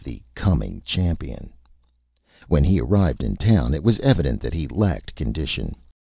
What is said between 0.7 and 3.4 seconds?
CHAMPION] When he arrived in